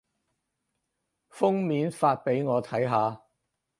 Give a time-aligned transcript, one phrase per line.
[1.29, 3.21] 封面發畀我睇下